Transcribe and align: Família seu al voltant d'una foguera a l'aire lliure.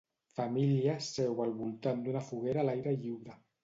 Família 0.37 0.95
seu 1.09 1.45
al 1.47 1.55
voltant 1.61 2.05
d'una 2.09 2.27
foguera 2.33 2.67
a 2.67 2.69
l'aire 2.71 3.01
lliure. 3.03 3.43